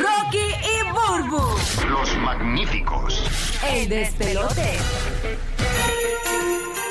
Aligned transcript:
Rocky 0.00 0.38
y 0.38 0.92
Burbu, 0.92 1.42
Los 1.88 2.16
magníficos. 2.18 3.24
el 3.72 3.88
despelote. 3.88 4.78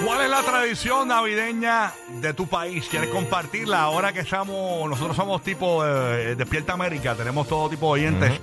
¿Cuál 0.06 0.22
es 0.24 0.30
la 0.30 0.42
tradición 0.42 1.08
navideña 1.08 1.94
de 2.22 2.34
tu 2.34 2.48
país? 2.48 2.88
¿Quieres 2.92 3.10
compartirla? 3.10 3.84
Ahora 3.84 4.12
que 4.12 4.20
estamos, 4.20 4.90
nosotros 4.90 5.16
somos 5.16 5.42
tipo 5.44 5.86
eh, 5.86 6.36
Despierta 6.36 6.74
América, 6.74 7.16
tenemos 7.16 7.48
todo 7.48 7.70
tipo 7.70 7.96
de 7.96 8.02
oyentes 8.02 8.42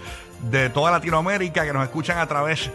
de 0.50 0.70
toda 0.70 0.90
Latinoamérica 0.90 1.66
que 1.66 1.74
nos 1.74 1.84
escuchan 1.84 2.16
a 2.16 2.26
través 2.26 2.70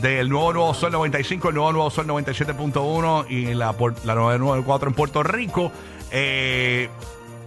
del 0.00 0.28
nuevo 0.28 0.52
Nuevo 0.52 0.72
Sol 0.72 0.92
95, 0.92 1.48
el 1.48 1.54
nuevo 1.56 1.72
Nuevo 1.72 1.90
Sol 1.90 2.06
97.1 2.06 3.26
y 3.28 3.54
la, 3.54 3.74
la 4.04 4.14
994 4.14 4.88
en 4.88 4.94
Puerto 4.94 5.24
Rico. 5.24 5.72
Eh, 6.12 6.88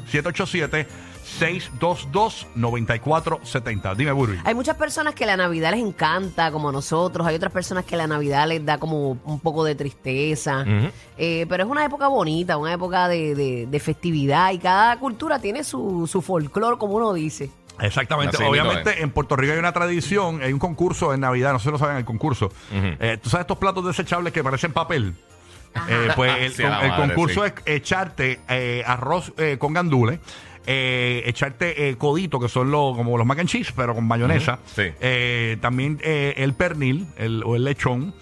787-622-9470. 2.55 3.95
Dime, 3.95 4.11
Burby. 4.11 4.37
Hay 4.43 4.55
muchas 4.55 4.75
personas 4.77 5.15
que 5.15 5.25
la 5.25 5.37
Navidad 5.37 5.71
les 5.71 5.79
encanta, 5.81 6.51
como 6.51 6.71
nosotros. 6.71 7.25
Hay 7.27 7.35
otras 7.35 7.51
personas 7.51 7.85
que 7.85 7.95
la 7.97 8.07
Navidad 8.07 8.47
les 8.47 8.65
da 8.65 8.77
como 8.77 9.17
un 9.23 9.39
poco 9.39 9.63
de 9.63 9.75
tristeza. 9.75 10.65
Eh, 11.17 11.45
pero 11.49 11.63
es 11.63 11.69
una 11.69 11.85
época 11.85 12.07
bonita, 12.07 12.57
una 12.57 12.73
época 12.73 13.07
de, 13.07 13.35
de- 13.35 13.67
de 13.67 13.79
festividad. 13.79 14.51
Y 14.51 14.59
cada 14.59 14.97
cultura 14.99 15.39
tiene 15.39 15.63
su, 15.63 16.07
su 16.07 16.21
folclore, 16.21 16.77
como 16.77 16.95
uno 16.95 17.13
dice. 17.13 17.49
Exactamente. 17.79 18.35
Así 18.37 18.43
mismo 18.43 18.51
Obviamente 18.51 19.01
en 19.01 19.09
Puerto 19.11 19.35
Rico 19.35 19.53
hay 19.53 19.59
una 19.59 19.71
tradición, 19.73 20.41
hay 20.41 20.53
un 20.53 20.59
concurso 20.59 21.13
en 21.13 21.21
Navidad, 21.21 21.53
no 21.53 21.59
sé 21.59 21.65
si 21.65 21.71
lo 21.71 21.77
saben 21.77 21.97
el 21.97 22.05
concurso. 22.05 22.51
Eh, 22.71 23.17
¿Tú 23.21 23.29
sabes 23.29 23.43
estos 23.43 23.57
platos 23.57 23.85
desechables 23.85 24.31
que 24.33 24.43
parecen 24.43 24.71
papel? 24.73 25.15
Eh, 25.89 26.09
pues 26.15 26.37
el, 26.39 26.53
Sí, 26.55 26.63
a 26.63 26.69
la 26.69 26.81
el 26.81 26.89
madre, 26.91 27.07
concurso 27.07 27.43
sí. 27.45 27.51
es 27.65 27.75
echarte 27.75 28.39
eh, 28.47 28.83
arroz 28.85 29.33
eh, 29.37 29.57
con 29.59 29.73
gandules, 29.73 30.19
eh, 30.65 31.23
echarte 31.25 31.89
eh, 31.89 31.97
codito, 31.97 32.39
que 32.39 32.47
son 32.47 32.71
los, 32.71 32.95
como 32.95 33.17
los 33.17 33.25
mac 33.25 33.39
and 33.39 33.49
cheese, 33.49 33.73
pero 33.75 33.95
con 33.95 34.05
mayonesa. 34.07 34.59
Sí. 34.75 34.83
Eh, 35.01 35.57
también 35.61 35.99
eh, 36.03 36.35
el 36.37 36.53
pernil 36.53 37.07
el, 37.17 37.43
o 37.43 37.55
el 37.55 37.63
lechón. 37.63 38.13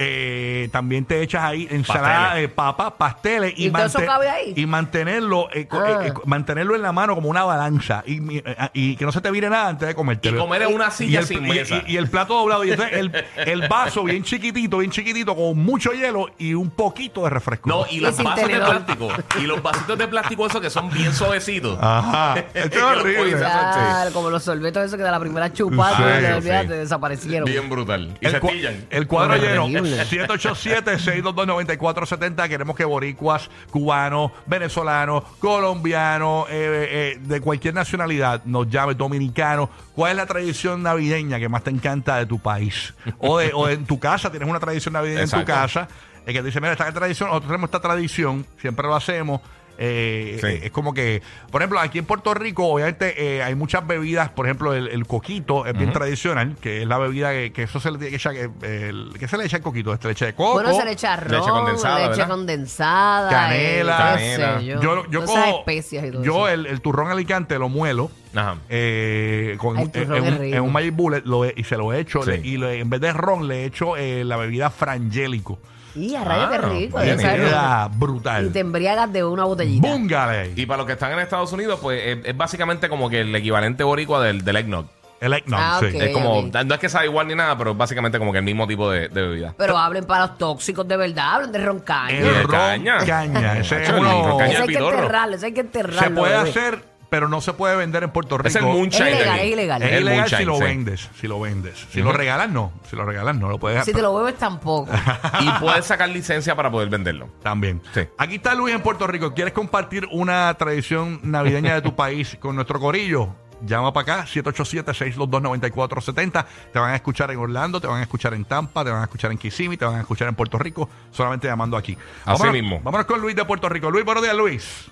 Eh, 0.00 0.68
también 0.70 1.04
te 1.04 1.20
echas 1.22 1.42
ahí 1.42 1.66
ensalada 1.70 2.18
Pasteles. 2.28 2.42
de 2.42 2.48
papa, 2.48 2.96
pasteles 2.96 3.54
y, 3.56 3.66
¿Y 3.66 3.70
todo 3.70 3.84
eso 3.84 3.98
mante- 3.98 4.06
cabe 4.06 4.28
ahí? 4.30 4.52
y 4.56 4.64
mantenerlo 4.66 5.48
eh, 5.52 5.66
Ah. 5.72 6.00
eh, 6.04 6.08
eh, 6.08 6.12
mantenerlo 6.24 6.76
en 6.76 6.82
la 6.82 6.92
mano 6.92 7.16
como 7.16 7.28
una 7.28 7.42
balanza 7.42 8.04
y, 8.06 8.38
eh, 8.38 8.44
y 8.74 8.94
que 8.96 9.04
no 9.04 9.10
se 9.10 9.20
te 9.20 9.28
vire 9.32 9.50
nada 9.50 9.68
antes 9.70 9.86
de 9.88 9.92
Y 9.92 9.94
comértelo. 9.96 10.38
comer 10.38 10.62
en 10.62 10.74
una 10.74 10.86
Y 10.88 10.90
silla 10.92 11.18
el, 11.20 11.26
sin 11.26 11.44
y- 11.44 11.48
mesa. 11.48 11.82
y- 11.86 11.92
y 11.94 11.96
el 11.96 12.08
plato 12.08 12.34
doblado 12.34 12.64
y 12.64 12.70
entonces 12.70 12.96
el, 12.96 13.12
el 13.44 13.66
vaso 13.68 14.04
bien 14.04 14.22
chiquitito, 14.22 14.78
bien 14.78 14.90
chiquitito, 14.92 15.34
con 15.34 15.58
mucho 15.58 15.90
hielo 15.92 16.26
y 16.38 16.54
un 16.54 16.70
poquito 16.70 17.24
de 17.24 17.30
refresco. 17.30 17.68
No, 17.68 17.84
y 17.90 17.98
los 17.98 18.16
vasos 18.22 18.46
de 18.48 18.56
plástico. 18.56 19.08
Y 19.40 19.46
los 19.46 19.60
vasitos 19.60 19.98
de 19.98 20.06
plástico 20.06 20.46
esos 20.46 20.60
que 20.60 20.70
son 20.70 20.90
bien 20.90 21.12
suavecitos. 21.12 21.76
Ajá. 21.80 22.36
Esto 22.54 22.76
es 22.78 22.82
horrible. 22.84 23.36
Claro, 23.36 24.12
como 24.12 24.30
los 24.30 24.44
sorbetos 24.44 24.84
esos 24.84 24.96
que 24.96 25.02
de 25.02 25.10
la 25.10 25.18
primera 25.20 25.52
chupada, 25.52 25.96
Sí, 25.96 26.38
desaparecieron. 26.68 27.44
Bien 27.50 27.68
brutal. 27.68 28.16
Y 28.20 28.26
El, 28.26 28.32
se 28.32 28.40
cua- 28.40 28.52
pillan. 28.52 28.86
el 28.90 29.06
cuadro 29.06 29.36
lleno, 29.36 29.66
Horrible. 29.92 30.28
787-622-9470. 30.28 32.48
Queremos 32.48 32.76
que 32.76 32.84
boricuas, 32.84 33.50
cubanos, 33.70 34.32
venezolanos, 34.46 35.24
colombianos, 35.38 36.46
eh, 36.50 36.88
eh, 36.90 37.18
de 37.20 37.40
cualquier 37.40 37.74
nacionalidad 37.74 38.42
nos 38.44 38.68
llame, 38.68 38.94
dominicanos. 38.94 39.68
¿Cuál 39.94 40.12
es 40.12 40.16
la 40.16 40.26
tradición 40.26 40.82
navideña 40.82 41.38
que 41.38 41.48
más 41.48 41.64
te 41.64 41.70
encanta 41.70 42.16
de 42.16 42.26
tu 42.26 42.38
país? 42.38 42.94
O, 43.18 43.38
de, 43.38 43.52
o 43.52 43.68
en 43.68 43.84
tu 43.84 43.98
casa, 43.98 44.30
tienes 44.30 44.48
una 44.48 44.60
tradición 44.60 44.92
navideña 44.92 45.22
en 45.22 45.30
tu 45.30 45.44
casa. 45.44 45.88
Es 46.26 46.34
que 46.34 46.40
te 46.40 46.46
dice, 46.46 46.60
mira, 46.60 46.72
esta 46.72 46.92
tradición, 46.92 47.28
nosotros 47.28 47.48
tenemos 47.48 47.68
esta 47.68 47.80
tradición, 47.80 48.46
siempre 48.60 48.86
lo 48.86 48.94
hacemos. 48.94 49.40
Eh, 49.80 50.38
Sí. 50.40 50.46
eh, 50.48 50.60
es 50.64 50.70
como 50.72 50.92
que, 50.92 51.22
por 51.52 51.62
ejemplo, 51.62 51.78
aquí 51.78 51.98
en 52.00 52.04
Puerto 52.04 52.34
Rico, 52.34 52.66
obviamente 52.66 53.36
eh, 53.36 53.42
hay 53.44 53.54
muchas 53.54 53.86
bebidas, 53.86 54.28
por 54.30 54.46
ejemplo, 54.46 54.74
el, 54.74 54.88
el 54.88 55.06
coquito 55.06 55.66
es 55.66 55.78
bien 55.78 55.92
tradicional, 55.92 56.56
que 56.60 56.82
es 56.82 56.88
la 56.88 56.98
bebida 56.98 57.30
que, 57.30 57.52
que 57.52 57.62
eso 57.62 57.78
se 57.78 57.90
le 57.92 57.98
tiene 57.98 58.10
que 58.10 58.16
echar, 58.16 58.34
que, 58.34 58.50
el- 58.88 59.10
¿qué 59.18 59.28
se 59.28 59.38
le 59.38 59.44
echa 59.44 59.58
al 59.58 59.62
coquito? 59.62 59.92
Este 59.94 60.08
leche 60.08 60.26
de 60.26 60.34
coco. 60.34 60.54
Bueno, 60.54 60.74
se 60.74 60.84
le 60.84 60.92
echa 60.92 61.14
ron, 61.16 61.30
Leche 61.38 61.50
condensada, 61.50 61.98
leche 61.98 62.08
¿verdad? 62.10 62.28
condensada, 62.28 63.30
Canela. 63.30 64.16
eh, 64.20 64.36
Canela. 64.36 64.80
yo, 64.80 65.24
cojo- 65.24 65.58
especias 65.60 66.04
y 66.06 66.10
todo 66.10 66.22
yo 66.24 66.48
el, 66.48 66.66
el 66.66 66.80
turrón 66.80 67.10
alicante 67.10 67.58
lo 67.58 67.68
muelo 67.68 68.10
Ajá. 68.34 68.56
eh, 68.68 69.54
con, 69.58 69.76
Ay, 69.78 69.90
el 69.94 70.02
en, 70.02 70.12
un, 70.34 70.44
en 70.44 70.60
un 70.60 70.72
Magic 70.72 70.94
Bullet 70.94 71.22
lo 71.24 71.44
he- 71.44 71.54
y 71.56 71.64
se 71.64 71.76
lo 71.76 71.92
echo 71.92 72.22
Sí. 72.22 72.30
le- 72.32 72.36
y 72.38 72.56
le- 72.56 72.80
en 72.80 72.90
vez 72.90 73.00
de 73.00 73.12
ron 73.12 73.46
le 73.46 73.64
echo 73.64 73.96
eh, 73.96 74.24
la 74.24 74.36
bebida 74.36 74.70
frangélico 74.70 75.58
Y 75.98 76.14
a 76.14 76.24
rayos, 76.24 76.48
qué 76.50 76.56
Ah, 76.56 76.68
rico. 76.68 76.98
bien, 77.00 77.18
ya 77.18 77.22
sabes, 77.22 77.92
Y 77.94 77.98
brutal 77.98 78.52
te 78.52 78.60
embriagas 78.60 79.12
de 79.12 79.24
una 79.24 79.44
botellita. 79.44 79.88
Búngale 79.88 80.52
Y 80.56 80.66
para 80.66 80.78
los 80.78 80.86
que 80.86 80.92
están 80.94 81.12
en 81.12 81.18
Estados 81.20 81.52
Unidos, 81.52 81.78
pues 81.82 82.00
es, 82.04 82.18
es 82.24 82.36
básicamente 82.36 82.88
como 82.88 83.10
que 83.10 83.20
el 83.22 83.34
equivalente 83.34 83.82
boricua 83.84 84.22
del, 84.22 84.44
del 84.44 84.56
eggnog. 84.56 84.86
el 85.20 85.32
eggnog 85.32 85.58
Ah, 85.60 85.78
sí. 85.80 85.86
ok. 85.86 86.02
es 86.02 86.12
como, 86.14 86.42
no 86.64 86.74
es 86.74 86.80
que 86.80 86.88
sea 86.88 87.04
igual 87.04 87.26
ni 87.26 87.34
nada, 87.34 87.58
pero 87.58 87.72
es 87.72 87.76
básicamente 87.76 88.18
como 88.20 88.30
que 88.32 88.38
el 88.38 88.44
mismo 88.44 88.66
tipo 88.68 88.88
de, 88.90 89.08
de 89.08 89.22
bebida. 89.22 89.54
Pero 89.58 89.76
hablen 89.76 90.04
para 90.04 90.26
los 90.28 90.38
tóxicos 90.38 90.86
de 90.86 90.96
verdad, 90.96 91.34
hablen 91.34 91.50
de 91.52 91.58
roncaña. 91.58 92.16
el 92.18 92.24
de 92.24 92.42
ron 92.42 92.50
caña. 92.52 92.98
caña, 93.04 93.58
ese 93.58 93.82
es 93.82 93.88
el 93.88 93.94
uno- 93.96 94.28
ron 94.28 94.38
caña 94.38 94.52
Ese 94.52 94.62
hay 94.62 94.68
que 94.68 94.78
enterrarlo, 94.78 95.34
ese 95.36 95.46
hay 95.46 95.52
que 95.52 95.60
enterrarlo. 95.60 96.00
se 96.00 96.10
puede 96.10 96.36
bebé. 96.36 96.50
hacer 96.50 96.84
pero 97.10 97.28
no 97.28 97.40
se 97.40 97.52
puede 97.52 97.76
vender 97.76 98.02
en 98.04 98.10
Puerto 98.10 98.38
Rico 98.38 98.48
Es 98.48 98.56
el 98.56 98.62
moonshine. 98.64 99.08
Es 99.08 99.14
ilegal, 99.16 99.38
es 99.40 99.52
ilegal. 99.52 99.82
Es 99.82 100.00
ilegal 100.00 100.28
si 100.28 100.44
lo 100.44 100.56
sí. 100.56 100.62
vendes, 100.64 101.10
si 101.18 101.26
lo 101.28 101.40
vendes. 101.40 101.86
Si 101.90 102.00
lo 102.02 102.12
regalas, 102.12 102.50
no. 102.50 102.72
Si 102.88 102.96
lo 102.96 103.04
regalas, 103.04 103.36
no 103.36 103.48
lo 103.48 103.58
puedes 103.58 103.84
Si 103.84 103.92
te 103.92 104.02
lo 104.02 104.14
bebes 104.14 104.36
tampoco. 104.36 104.90
Y 105.40 105.50
puedes 105.60 105.84
sacar 105.86 106.08
licencia 106.08 106.54
para 106.56 106.70
poder 106.70 106.88
venderlo. 106.88 107.28
También. 107.42 107.82
Sí. 107.94 108.02
Aquí 108.18 108.36
está 108.36 108.54
Luis 108.54 108.74
en 108.74 108.82
Puerto 108.82 109.06
Rico. 109.06 109.32
¿Quieres 109.34 109.52
compartir 109.54 110.06
una 110.10 110.52
tradición 110.54 111.20
navideña 111.22 111.74
de 111.74 111.82
tu 111.82 111.94
país 111.96 112.36
con 112.40 112.54
nuestro 112.56 112.78
corillo? 112.80 113.28
Llama 113.60 113.92
para 113.92 114.20
acá, 114.20 114.26
787-622-9470. 114.26 116.44
Te 116.72 116.78
van 116.78 116.92
a 116.92 116.96
escuchar 116.96 117.30
en 117.30 117.38
Orlando, 117.38 117.80
te 117.80 117.86
van 117.86 117.98
a 117.98 118.02
escuchar 118.02 118.34
en 118.34 118.44
Tampa, 118.44 118.84
te 118.84 118.90
van 118.90 119.00
a 119.00 119.04
escuchar 119.04 119.32
en 119.32 119.38
Kissimmee, 119.38 119.76
te 119.76 119.84
van 119.84 119.96
a 119.96 120.00
escuchar 120.00 120.28
en 120.28 120.34
Puerto 120.34 120.58
Rico, 120.58 120.88
solamente 121.10 121.48
llamando 121.48 121.76
aquí. 121.76 121.96
Así 122.24 122.42
Vámonos- 122.42 122.52
mismo. 122.52 122.80
Vámonos 122.82 123.06
con 123.06 123.20
Luis 123.20 123.34
de 123.34 123.44
Puerto 123.44 123.68
Rico. 123.68 123.90
Luis, 123.90 124.04
buenos 124.04 124.22
días, 124.22 124.36
Luis. 124.36 124.90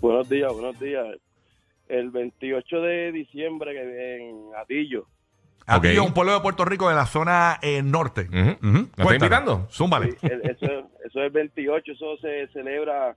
Buenos 0.00 0.28
días, 0.28 0.52
buenos 0.52 0.78
días. 0.78 1.04
El 1.88 2.10
28 2.10 2.80
de 2.80 3.12
diciembre 3.12 4.16
en 4.26 4.50
Atillo. 4.60 5.06
Es 5.82 5.98
un 5.98 6.12
pueblo 6.12 6.34
de 6.34 6.40
Puerto 6.40 6.64
Rico 6.64 6.88
de 6.88 6.94
la 6.94 7.06
zona 7.06 7.58
eh, 7.62 7.82
norte. 7.82 8.28
¿Me 8.30 8.50
está 8.52 8.58
Cuéntanos. 8.60 9.12
invitando? 9.14 9.68
Zúmbale. 9.70 10.16
El- 10.22 10.42
eso, 10.50 10.66
eso 10.66 11.20
es 11.20 11.26
el 11.26 11.30
28, 11.30 11.92
eso 11.92 12.16
se 12.18 12.48
celebra, 12.48 13.16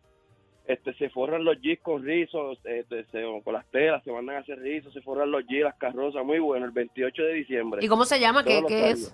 este, 0.65 0.93
se 0.93 1.09
forran 1.09 1.43
los 1.43 1.59
jeeps 1.61 1.81
con 1.83 2.03
rizos, 2.05 2.57
este, 2.63 3.05
se- 3.11 3.23
con 3.43 3.53
las 3.53 3.65
telas, 3.71 4.01
se 4.03 4.11
mandan 4.11 4.37
a 4.37 4.39
hacer 4.39 4.59
rizos, 4.59 4.93
se 4.93 5.01
forran 5.01 5.29
los 5.31 5.43
jeeps, 5.45 5.63
las 5.65 5.75
carrozas, 5.75 6.23
muy 6.25 6.39
bueno, 6.39 6.65
el 6.65 6.71
28 6.71 7.21
de 7.21 7.33
diciembre. 7.33 7.83
¿Y 7.83 7.87
cómo 7.89 8.05
se 8.05 8.19
llama? 8.19 8.43
¿Qué, 8.45 8.63
qué 8.67 8.91
es? 8.91 9.13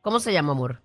¿Cómo 0.00 0.18
se 0.18 0.32
llama, 0.32 0.52
amor? 0.52 0.80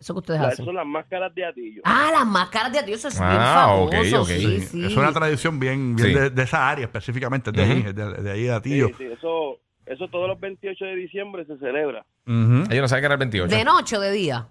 Eso 0.00 0.14
que 0.14 0.18
ustedes 0.20 0.40
La- 0.40 0.48
hacen. 0.48 0.64
son 0.64 0.74
las 0.76 0.86
máscaras 0.86 1.34
de 1.34 1.44
Atillo. 1.44 1.82
Ah, 1.84 2.10
las 2.12 2.24
máscaras 2.26 2.72
de 2.72 2.82
Dios, 2.84 2.98
eso 3.00 3.08
es 3.08 3.18
bien 3.18 3.30
Ah, 3.32 3.74
ok, 3.74 3.92
famoso. 3.92 4.22
ok. 4.22 4.28
Sí, 4.28 4.60
sí. 4.60 4.84
Es 4.86 4.96
una 4.96 5.12
tradición 5.12 5.58
bien, 5.58 5.96
bien 5.96 6.08
Sí. 6.08 6.14
de, 6.14 6.30
de 6.30 6.42
esa 6.42 6.68
área 6.70 6.84
específicamente, 6.84 7.50
de, 7.50 7.62
ahí, 7.62 7.82
de, 7.82 7.92
de 7.92 8.30
ahí 8.30 8.42
de 8.42 8.46
Sí, 8.46 8.50
Atillo. 8.50 8.88
sí, 8.96 9.04
eso, 9.06 9.58
eso 9.86 10.06
todos 10.08 10.28
los 10.28 10.38
28 10.38 10.84
de 10.84 10.94
diciembre 10.94 11.44
se 11.46 11.58
celebra. 11.58 12.04
Ellos 12.26 12.68
no 12.82 12.88
saben 12.88 13.02
que 13.02 13.06
era 13.06 13.14
el 13.14 13.18
28. 13.18 13.56
¿De 13.56 13.64
noche 13.64 13.96
o 13.96 14.00
de 14.00 14.12
día? 14.12 14.46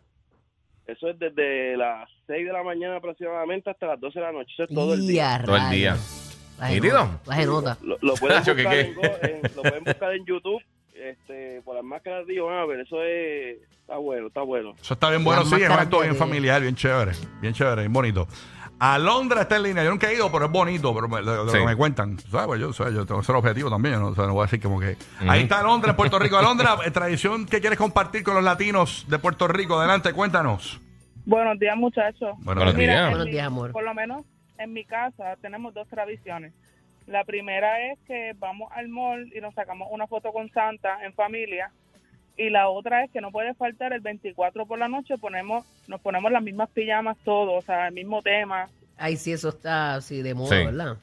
Eso 0.85 1.09
es 1.09 1.19
desde 1.19 1.77
las 1.77 2.09
6 2.27 2.45
de 2.45 2.51
la 2.53 2.63
mañana 2.63 2.97
aproximadamente 2.97 3.69
hasta 3.69 3.87
las 3.87 3.99
12 3.99 4.19
de 4.19 4.25
la 4.25 4.31
noche. 4.31 4.51
Eso 4.53 4.63
es 4.63 4.69
todo 4.69 4.93
el 4.93 5.05
día. 5.07 5.41
Todo 5.45 5.57
el 5.57 5.69
día. 5.69 5.95
La 6.59 6.67
genota, 6.67 7.19
La 7.25 7.35
genota. 7.35 7.77
Lo, 7.83 7.97
lo 8.01 8.13
pueden 8.15 8.37
Nacho, 8.39 8.55
¿qué 8.55 8.63
buscar 8.63 8.73
qué? 8.73 8.89
en, 8.89 8.95
Go- 8.95 9.03
en- 9.21 9.41
lo 9.55 9.61
pueden 9.61 9.83
buscar 9.83 10.13
en 10.13 10.25
YouTube 10.25 10.61
este, 11.01 11.61
por 11.63 11.75
las 11.75 11.83
máscaras 11.83 12.25
de 12.27 12.33
Dios. 12.33 12.47
A 12.51 12.65
ver, 12.65 12.81
eso 12.81 13.01
es, 13.03 13.57
está 13.81 13.97
bueno, 13.97 14.27
está 14.27 14.41
bueno. 14.41 14.73
Eso 14.81 14.93
está 14.93 15.09
bien 15.09 15.23
bueno, 15.23 15.41
Las 15.41 15.49
sí, 15.49 15.55
es 15.61 15.69
un 15.69 15.75
acto 15.75 16.01
bien 16.01 16.15
familiar, 16.15 16.61
bien 16.61 16.75
chévere, 16.75 17.11
bien 17.41 17.53
chévere, 17.53 17.81
bien 17.83 17.93
bonito. 17.93 18.27
Alondra 18.79 19.41
está 19.41 19.55
en 19.55 19.63
línea. 19.63 19.83
Yo 19.83 19.89
nunca 19.89 20.09
he 20.09 20.13
ido, 20.15 20.31
pero 20.31 20.45
es 20.45 20.51
bonito, 20.51 20.93
pero 20.93 21.07
me, 21.07 21.21
lo, 21.23 21.45
lo 21.45 21.51
Sí. 21.51 21.57
que 21.57 21.65
me 21.65 21.75
cuentan. 21.75 22.19
¿Sabes? 22.19 22.45
Pues 22.45 22.59
yo, 22.61 22.73
¿sabes? 22.73 22.93
yo 22.93 23.05
tengo 23.07 23.21
que 23.21 23.25
ser 23.25 23.35
objetivo 23.35 23.69
también. 23.71 23.99
¿no? 23.99 24.09
O 24.09 24.15
sea, 24.15 24.27
no 24.27 24.33
voy 24.33 24.43
a 24.43 24.45
decir 24.45 24.61
como 24.61 24.79
que. 24.79 24.95
Ahí 25.27 25.41
está 25.43 25.61
Alondra 25.61 25.91
en 25.91 25.95
Puerto 25.95 26.19
Rico. 26.19 26.37
Alondra, 26.37 26.77
eh, 26.85 26.91
tradición 26.91 27.47
que 27.47 27.59
quieres 27.59 27.79
compartir 27.79 28.21
con 28.23 28.35
los 28.35 28.43
latinos 28.43 29.05
de 29.09 29.17
Puerto 29.17 29.47
Rico. 29.47 29.79
Adelante, 29.79 30.13
cuéntanos. 30.13 30.79
Buenos 31.25 31.57
días, 31.57 31.75
muchachos. 31.75 32.35
Bueno, 32.39 32.61
Buenos 32.61 32.75
días. 32.75 33.01
en 33.05 33.09
Buenos 33.09 33.25
días, 33.25 33.47
amor. 33.47 33.71
Por 33.71 33.83
lo 33.83 33.93
menos 33.95 34.23
en 34.59 34.73
mi 34.73 34.85
casa 34.85 35.35
tenemos 35.41 35.73
dos 35.73 35.87
tradiciones. 35.87 36.53
La 37.07 37.23
primera 37.23 37.91
es 37.91 37.97
que 38.05 38.33
vamos 38.37 38.69
al 38.75 38.89
mall 38.89 39.31
y 39.35 39.39
nos 39.41 39.53
sacamos 39.55 39.87
una 39.91 40.07
foto 40.07 40.31
con 40.31 40.49
Santa 40.51 41.03
en 41.05 41.13
familia. 41.13 41.71
Y 42.37 42.49
la 42.49 42.69
otra 42.69 43.03
es 43.03 43.11
que 43.11 43.21
no 43.21 43.31
puede 43.31 43.53
faltar 43.55 43.93
el 43.93 44.01
24 44.01 44.65
por 44.67 44.77
la 44.77 44.87
noche, 44.87 45.17
ponemos 45.17 45.65
nos 45.87 45.99
ponemos 46.01 46.31
las 46.31 46.43
mismas 46.43 46.69
pijamas 46.69 47.17
todos, 47.23 47.63
o 47.63 47.65
sea, 47.65 47.87
el 47.87 47.93
mismo 47.93 48.21
tema. 48.21 48.67
Ay, 48.97 49.15
sí, 49.15 49.31
eso 49.31 49.49
está 49.49 49.95
así 49.95 50.21
de 50.21 50.33
moda, 50.35 50.49
Sí. 50.59 50.65
¿verdad? 50.65 50.97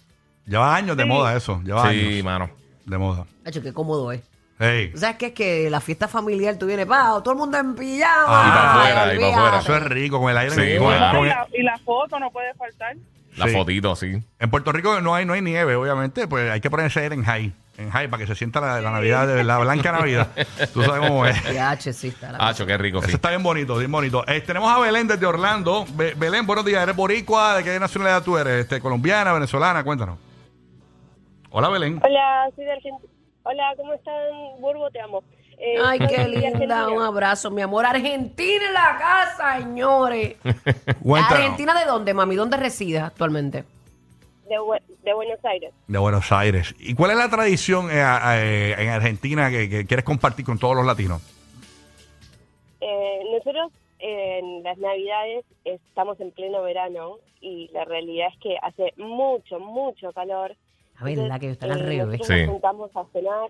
Lleva 0.46 0.76
años 0.76 0.96
de 0.96 1.02
Sí. 1.04 1.08
moda 1.08 1.34
eso. 1.36 1.60
Lleva 1.64 1.90
Sí, 1.90 2.06
años 2.06 2.24
mano. 2.24 2.50
de 2.84 2.98
moda. 2.98 3.26
Hacho, 3.46 3.62
qué 3.62 3.72
cómodo 3.72 4.12
es. 4.12 4.22
Hey. 4.60 4.90
¿Tú 4.92 4.98
¿Sabes 4.98 5.16
qué 5.16 5.26
es 5.26 5.32
que 5.32 5.70
la 5.70 5.80
fiesta 5.80 6.06
familiar 6.06 6.56
tú 6.56 6.66
vienes, 6.66 6.86
pa, 6.86 7.20
todo 7.24 7.32
el 7.32 7.38
mundo 7.38 7.58
en 7.58 7.74
pijama? 7.74 8.24
Ah, 8.28 8.46
y 8.46 8.50
pa' 8.52 8.70
afuera, 8.70 8.90
y 8.90 8.94
pa' 8.94 9.10
olvídate. 9.26 9.34
afuera. 9.34 9.58
Eso 9.58 9.76
es 9.76 9.82
rico 9.92 10.20
con 10.20 10.30
el 10.30 10.36
aire. 10.38 10.50
Sí, 10.54 10.78
con- 10.78 10.86
bueno. 10.86 11.10
con 11.12 11.26
y, 11.26 11.28
la, 11.28 11.48
y 11.54 11.62
la 11.62 11.78
foto 11.78 12.20
no 12.20 12.30
puede 12.30 12.54
faltar. 12.54 12.94
La 13.36 13.46
Sí. 13.48 13.52
fotito, 13.54 13.96
sí. 13.96 14.22
En 14.38 14.50
Puerto 14.50 14.70
Rico 14.72 15.00
no 15.00 15.14
hay, 15.14 15.24
no 15.26 15.32
hay 15.32 15.42
nieve, 15.42 15.74
obviamente, 15.76 16.28
pues 16.28 16.50
hay 16.50 16.60
que 16.60 16.70
ponerse 16.70 17.04
en 17.04 17.24
high, 17.24 17.52
en 17.78 17.90
high 17.90 18.08
para 18.08 18.20
que 18.20 18.26
se 18.28 18.36
sienta 18.36 18.60
la, 18.60 18.80
la 18.80 18.92
Navidad, 18.92 19.26
de 19.26 19.42
la 19.42 19.58
blanca 19.58 19.90
Navidad. 19.92 20.28
Tú 20.72 20.82
sabes 20.84 21.08
cómo 21.08 21.26
es. 21.26 21.36
Y 21.52 21.56
H, 21.58 21.92
sí, 21.92 22.08
está 22.08 22.30
la 22.32 22.48
Hacho, 22.48 22.64
qué 22.64 22.78
rico, 22.78 23.02
sí. 23.02 23.10
Está 23.12 23.30
bien 23.30 23.42
bonito, 23.42 23.76
bien 23.76 23.90
bonito. 23.90 24.24
Eh, 24.28 24.40
tenemos 24.40 24.72
a 24.72 24.78
Belén 24.78 25.08
desde 25.08 25.26
Orlando. 25.26 25.84
Be- 25.94 26.14
Belén, 26.14 26.46
buenos 26.46 26.64
días. 26.64 26.82
¿Eres 26.84 26.94
boricua? 26.94 27.56
¿De 27.56 27.64
qué 27.64 27.80
nacionalidad 27.80 28.22
tú 28.22 28.38
eres? 28.38 28.60
Este, 28.62 28.80
¿Colombiana, 28.80 29.32
venezolana? 29.32 29.82
Cuéntanos. 29.82 30.18
Hola, 31.50 31.68
Belén. 31.70 32.00
Hola, 32.04 32.50
soy 32.54 32.64
de 32.64 32.72
Argentina. 32.72 33.10
Hola, 33.42 33.64
¿cómo 33.76 33.92
están? 33.94 34.14
Burbo, 34.60 34.90
te 34.90 35.00
amo. 35.00 35.22
Eh, 35.58 35.76
Ay, 35.84 35.98
qué 35.98 36.28
linda. 36.28 36.48
Argentina. 36.48 36.88
Un 36.88 37.02
abrazo, 37.02 37.50
mi 37.50 37.62
amor. 37.62 37.86
Argentina 37.86 38.64
en 38.66 38.72
la 38.74 38.96
casa, 38.98 39.58
señores. 39.60 40.36
¿Argentina 41.16 41.78
de 41.78 41.86
dónde, 41.86 42.12
mami? 42.14 42.34
¿Dónde 42.36 42.56
resides 42.56 43.02
actualmente? 43.02 43.64
De, 44.48 44.56
Bu- 44.58 44.80
de 45.02 45.14
Buenos 45.14 45.42
Aires. 45.44 45.72
De 45.86 45.98
Buenos 45.98 46.30
Aires. 46.32 46.74
¿Y 46.78 46.94
cuál 46.94 47.12
es 47.12 47.16
la 47.16 47.30
tradición 47.30 47.88
eh, 47.90 47.94
eh, 48.02 48.74
en 48.78 48.88
Argentina 48.90 49.50
que, 49.50 49.68
que 49.70 49.86
quieres 49.86 50.04
compartir 50.04 50.44
con 50.44 50.58
todos 50.58 50.76
los 50.76 50.84
latinos? 50.84 51.22
Eh, 52.80 53.20
nosotros 53.32 53.72
en 53.98 54.62
las 54.62 54.76
Navidades 54.78 55.44
estamos 55.64 56.20
en 56.20 56.30
pleno 56.32 56.62
verano 56.62 57.16
y 57.40 57.70
la 57.72 57.84
realidad 57.84 58.28
es 58.32 58.38
que 58.40 58.56
hace 58.62 58.92
mucho, 58.98 59.58
mucho 59.60 60.12
calor. 60.12 60.54
A 60.96 61.04
ver, 61.04 61.18
la 61.18 61.38
que 61.38 61.50
está 61.50 61.66
al 61.66 61.80
revés. 61.80 62.20
Sí. 62.26 62.42
nos 62.42 62.50
juntamos 62.50 62.90
a 62.94 63.04
cenar 63.12 63.48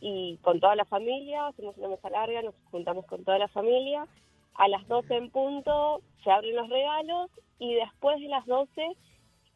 y 0.00 0.38
con 0.42 0.60
toda 0.60 0.76
la 0.76 0.84
familia, 0.84 1.46
hacemos 1.48 1.76
una 1.78 1.88
mesa 1.88 2.10
larga, 2.10 2.42
nos 2.42 2.54
juntamos 2.70 3.04
con 3.06 3.24
toda 3.24 3.38
la 3.38 3.48
familia. 3.48 4.06
A 4.56 4.68
las 4.68 4.86
12 4.88 5.16
en 5.16 5.30
punto 5.30 6.00
se 6.22 6.30
abren 6.30 6.54
los 6.56 6.68
regalos 6.68 7.30
y 7.58 7.74
después 7.74 8.20
de 8.20 8.28
las 8.28 8.46
12 8.46 8.70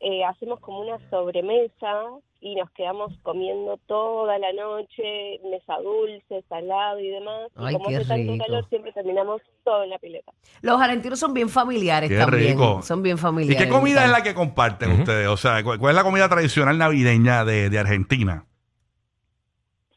eh, 0.00 0.24
hacemos 0.24 0.60
como 0.60 0.80
una 0.80 0.98
sobremesa 1.10 2.04
y 2.40 2.54
nos 2.54 2.70
quedamos 2.70 3.12
comiendo 3.22 3.78
toda 3.86 4.38
la 4.38 4.52
noche, 4.52 5.40
mesa 5.50 5.74
dulce, 5.82 6.44
salado 6.48 7.00
y 7.00 7.08
demás. 7.10 7.50
Ay, 7.56 7.74
y 7.74 7.78
como 7.78 7.88
qué 7.88 7.96
hace 7.96 8.06
tanto 8.08 8.32
rico. 8.32 8.44
calor, 8.44 8.68
siempre 8.68 8.92
terminamos 8.92 9.42
todo 9.64 9.82
en 9.82 9.90
la 9.90 9.98
pileta. 9.98 10.32
Los 10.62 10.80
argentinos 10.80 11.18
son 11.18 11.34
bien 11.34 11.48
familiares 11.48 12.08
Qué 12.10 12.16
también. 12.16 12.52
rico. 12.52 12.80
Son 12.82 13.02
bien 13.02 13.16
¿Y 13.16 13.20
familiares. 13.20 13.66
qué 13.66 13.68
comida 13.72 14.04
es 14.04 14.10
la 14.12 14.22
que 14.22 14.34
comparten 14.34 14.92
Ujú. 14.92 15.00
ustedes? 15.00 15.26
O 15.28 15.36
sea, 15.36 15.62
¿cuál, 15.64 15.78
cuál 15.80 15.90
es 15.90 15.96
la 15.96 16.04
comida 16.04 16.28
tradicional 16.28 16.78
navideña 16.78 17.44
de, 17.44 17.70
de 17.70 17.78
Argentina? 17.78 18.44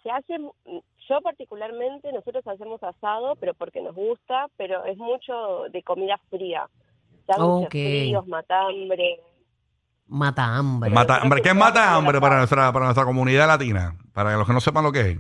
Se 0.04 0.10
hace, 0.10 0.36
yo 0.36 1.22
particularmente, 1.22 2.12
nosotros 2.12 2.46
hacemos 2.48 2.82
asado, 2.82 3.36
pero 3.36 3.54
porque 3.54 3.82
nos 3.82 3.94
gusta, 3.96 4.48
pero 4.58 4.84
es 4.86 4.98
mucho 4.98 5.66
de 5.72 5.84
comida 5.84 6.20
fría. 6.30 6.68
Sándwiches 7.28 7.66
Ok. 7.68 7.72
fríos, 7.72 8.28
matambre. 8.28 9.20
Mata 10.08 10.58
hambre. 10.58 10.90
Mata 10.90 11.18
hambre. 11.22 11.38
que 11.40 11.44
¿Qué 11.44 11.50
es 11.50 11.56
mata 11.56 11.96
hambre 11.96 12.20
para 12.20 12.38
nuestra, 12.38 12.74
para 12.74 12.86
nuestra 12.86 13.06
comunidad 13.06 13.48
latina? 13.48 13.96
Para 14.14 14.36
los 14.36 14.48
que 14.48 14.54
no 14.54 14.60
sepan 14.60 14.84
lo 14.84 14.92
que 14.92 15.02
es. 15.02 15.18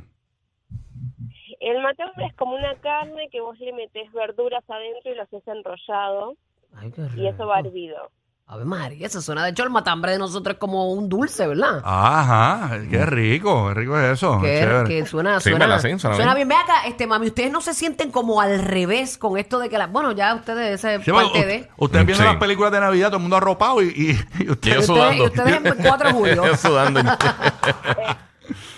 El 1.59 1.81
matambre 1.81 2.25
es 2.25 2.33
como 2.35 2.55
una 2.55 2.73
carne 2.75 3.29
que 3.31 3.39
vos 3.39 3.57
le 3.59 3.71
metés 3.71 4.11
verduras 4.11 4.63
adentro 4.67 5.11
y 5.11 5.15
lo 5.15 5.21
haces 5.23 5.47
enrollado 5.47 6.35
Ay, 6.75 6.91
qué 6.91 7.07
y 7.15 7.27
eso 7.27 7.45
va 7.45 7.59
hervido. 7.59 8.09
A 8.53 8.57
ver, 8.57 8.65
María, 8.65 9.07
eso 9.07 9.21
suena. 9.21 9.45
De 9.45 9.51
hecho, 9.51 9.63
el 9.63 9.69
matambre 9.69 10.11
de 10.11 10.19
nosotros 10.19 10.55
es 10.55 10.59
como 10.59 10.91
un 10.91 11.07
dulce, 11.07 11.47
¿verdad? 11.47 11.81
Ajá, 11.85 12.77
qué 12.89 13.05
rico, 13.05 13.69
qué 13.69 13.73
rico 13.75 13.97
es 13.97 14.11
eso. 14.11 14.41
que, 14.41 14.59
chévere. 14.59 14.89
que 14.89 15.05
suena, 15.05 15.39
Sí, 15.39 15.51
suena, 15.51 15.67
¿verdad? 15.67 15.81
Sí, 15.81 15.97
suena 15.97 16.15
suena 16.17 16.35
bien. 16.35 16.49
bien. 16.49 16.59
Ve 16.59 16.63
acá, 16.63 16.85
este 16.85 17.07
mami, 17.07 17.27
ustedes 17.27 17.49
no 17.49 17.61
se 17.61 17.73
sienten 17.73 18.11
como 18.11 18.41
al 18.41 18.59
revés 18.59 19.17
con 19.17 19.37
esto 19.37 19.57
de 19.57 19.69
que 19.69 19.77
la. 19.77 19.87
Bueno, 19.87 20.11
ya 20.11 20.35
ustedes, 20.35 20.75
esa 20.75 20.95
es 20.95 21.05
Sí, 21.05 21.11
bueno, 21.11 21.31
parte 21.31 21.45
u- 21.45 21.49
de. 21.49 21.69
Ustedes 21.77 22.05
viendo 22.05 22.23
Sí. 22.25 22.29
las 22.29 22.37
películas 22.41 22.73
de 22.73 22.79
Navidad, 22.81 23.07
todo 23.07 23.17
el 23.17 23.21
mundo 23.21 23.37
arropado 23.37 23.81
y, 23.81 23.85
y, 23.87 24.41
y 24.43 24.47
Y 24.47 24.49
ustedes... 24.51 24.75
yo 24.75 24.81
ustedes- 24.81 24.85
sudando. 24.85 25.23
ustedes 25.23 25.55
en 25.55 25.83
4 25.87 26.07
de 26.09 26.13
julio. 26.13 26.45
Yo 26.45 26.57
sudando. 26.57 26.99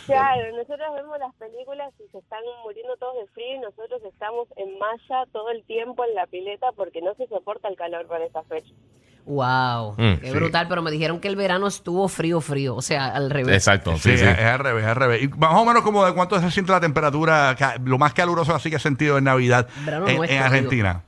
Claro, 0.05 0.51
nosotros 0.57 0.87
vemos 0.95 1.17
las 1.17 1.33
películas 1.35 1.91
y 1.97 2.11
se 2.11 2.17
están 2.17 2.41
muriendo 2.63 2.95
todos 2.97 3.15
de 3.15 3.27
frío 3.33 3.55
y 3.55 3.59
nosotros 3.59 4.01
estamos 4.03 4.47
en 4.57 4.77
malla 4.77 5.25
todo 5.31 5.49
el 5.49 5.63
tiempo 5.63 6.03
en 6.03 6.13
la 6.13 6.27
pileta 6.27 6.67
porque 6.75 7.01
no 7.01 7.15
se 7.15 7.25
soporta 7.27 7.69
el 7.69 7.77
calor 7.77 8.05
para 8.07 8.25
esa 8.25 8.43
fecha. 8.43 8.69
Wow, 9.25 9.93
Mm, 9.93 10.15
qué 10.19 10.27
sí. 10.27 10.31
brutal. 10.35 10.67
Pero 10.67 10.81
me 10.81 10.91
dijeron 10.91 11.19
que 11.21 11.29
el 11.29 11.35
verano 11.37 11.67
estuvo 11.67 12.07
frío, 12.09 12.41
frío. 12.41 12.75
O 12.75 12.81
sea, 12.81 13.07
al 13.07 13.29
revés. 13.29 13.55
Exacto, 13.55 13.93
Sí, 13.93 14.11
sí, 14.11 14.17
sí. 14.17 14.25
Es, 14.25 14.37
es 14.39 14.45
al 14.45 14.59
revés, 14.59 14.83
es 14.83 14.89
al 14.89 14.95
revés. 14.97 15.23
Y 15.23 15.27
más 15.29 15.53
o 15.55 15.63
menos 15.65 15.81
como 15.83 16.05
de 16.05 16.13
cuánto 16.13 16.39
se 16.41 16.51
siente 16.51 16.71
la 16.73 16.81
temperatura, 16.81 17.55
ca- 17.57 17.75
lo 17.83 17.97
más 17.97 18.13
caluroso 18.13 18.53
así 18.53 18.69
que 18.69 18.75
has 18.75 18.81
sentido 18.81 19.17
en 19.17 19.23
Navidad 19.23 19.67
Verano 19.85 20.07
en, 20.09 20.17
nuestro, 20.17 20.37
en 20.37 20.43
Argentina. 20.43 21.03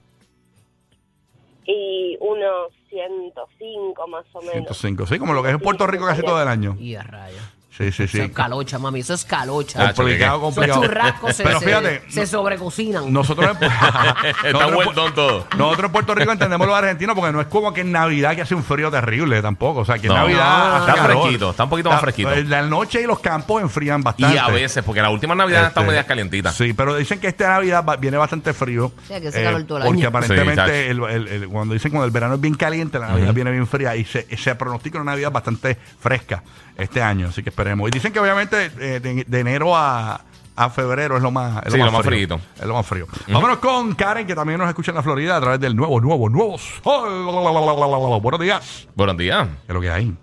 Y 1.66 2.18
unos 2.22 2.72
105 2.90 4.08
más 4.08 4.26
o 4.34 4.40
menos. 4.40 4.54
105, 4.54 5.08
sí, 5.08 5.18
como 5.20 5.34
lo 5.34 5.42
que 5.42 5.50
es 5.50 5.56
en 5.56 5.60
Puerto 5.62 5.88
Rico 5.88 6.06
casi 6.06 6.22
todo 6.22 6.42
el 6.42 6.48
año. 6.48 6.78
Y 6.80 6.96
a 6.96 7.04
raya. 7.04 7.42
Sí, 7.78 7.92
sí, 7.92 8.04
Eso 8.04 8.12
sí. 8.14 8.22
es 8.22 8.32
calocha, 8.32 8.80
mami. 8.80 9.02
Eso 9.02 9.14
es 9.16 9.26
calocha. 9.26 9.90
Ah, 9.90 9.94
Complicado, 9.94 10.40
complicado. 10.40 10.82
churrascos 10.82 11.36
se, 11.36 11.44
Pero 11.44 11.60
se- 11.60 11.66
fíjate, 11.66 12.02
se 12.10 12.26
sobrecocinan. 12.26 13.12
nosotros 13.12 13.50
en, 13.60 13.64
Está 14.46 14.68
nosotros 14.68 15.08
en- 15.10 15.14
todo. 15.14 15.48
nosotros 15.58 15.86
en 15.88 15.92
Puerto 15.92 16.16
Rico 16.16 16.32
entendemos 16.32 16.66
los 16.68 16.76
argentinos 16.78 17.16
porque 17.16 17.34
no 17.34 17.42
es 17.42 17.48
como 17.48 17.74
que 17.74 17.82
en 17.82 17.92
Navidad 17.92 18.34
que 18.36 18.44
hace 18.44 18.56
un 18.56 18.64
frío 18.64 18.90
terrible 18.90 19.42
tampoco. 19.42 19.82
O 19.82 19.86
sea, 19.86 20.00
que 20.00 20.08
en 20.08 20.14
No. 20.14 20.20
Navidad 20.20 20.80
Está 20.80 20.94
calor. 20.96 21.22
fresquito, 21.22 21.50
está 21.52 21.64
un 21.66 21.70
poquito 21.70 21.90
más 21.90 22.00
fresquito. 22.00 22.30
La 22.48 22.62
noche 22.62 23.02
y 23.02 23.06
los 23.06 23.20
campos 23.20 23.62
enfrían 23.62 24.02
bastante. 24.02 24.36
Y 24.36 24.38
a 24.38 24.48
veces, 24.48 24.82
porque 24.84 25.02
la 25.02 25.10
última 25.10 25.36
Navidad 25.36 25.68
Este, 25.68 25.82
medias 25.84 26.06
calientitas. 26.06 26.56
Sí, 26.56 26.72
pero 26.72 26.96
dicen 26.96 27.20
que 27.20 27.28
esta 27.28 27.50
Navidad 27.50 27.84
va- 27.86 27.98
viene 27.98 28.16
bastante 28.16 28.54
frío. 28.54 28.86
O 28.86 29.08
sea, 29.08 29.20
que 29.20 29.28
hace 29.28 29.44
calor 29.44 29.64
todo 29.64 29.80
el 29.80 29.84
Porque 29.84 30.00
año. 30.00 30.08
aparentemente 30.10 30.64
Sí, 30.66 30.90
el- 30.92 31.04
el- 31.04 31.28
el- 31.28 31.48
cuando 31.50 31.74
dicen 31.74 31.92
cuando 31.92 32.06
el 32.06 32.12
verano 32.12 32.36
es 32.36 32.42
bien 32.42 32.56
caliente, 32.56 33.00
la 33.00 33.08
Navidad 33.10 33.34
viene 33.34 33.52
bien 33.52 33.68
fría 33.68 33.96
y 33.98 34.06
se, 34.06 34.26
se 34.38 34.56
pronostica 34.56 34.98
una 35.02 35.12
Navidad 35.12 35.32
bastante 35.32 35.78
fresca 36.00 36.42
este 36.78 37.02
año. 37.02 37.28
Así 37.28 37.44
que 37.44 37.50
esperemos. 37.50 37.65
Y 37.88 37.92
dicen 37.92 38.14
que 38.14 38.20
obviamente 38.20 38.72
eh, 38.80 39.00
de, 39.00 39.24
de 39.28 39.40
enero 39.40 39.76
a, 39.76 40.22
a 40.56 40.70
febrero 40.70 41.18
es 41.18 41.24
lo 41.24 41.32
más, 41.32 41.66
es 41.66 41.74
Sí, 41.74 41.80
lo 41.80 41.92
más 41.92 42.06
frío. 42.06 42.28
frío. 42.28 42.40
Es 42.60 42.66
lo 42.66 42.74
más 42.76 42.86
frío. 42.86 43.08
Vámonos 43.28 43.58
con 43.58 43.96
Karen, 43.96 44.26
que 44.28 44.36
también 44.36 44.60
nos 44.60 44.70
escucha 44.70 44.92
en 44.92 44.96
la 44.96 45.04
Florida 45.04 45.36
a 45.38 45.42
través 45.42 45.60
del 45.60 45.76
nuevo, 45.76 46.00
nuevo, 46.00 46.30
nuevo. 46.30 46.58
Sol. 46.58 48.22
Buenos 48.22 48.40
días. 48.40 48.88
Buenos 48.96 49.18
días. 49.18 49.48
¿Qué 49.48 49.68
es 49.70 49.74
lo 49.74 49.82
que 49.82 49.90
hay? 49.92 50.14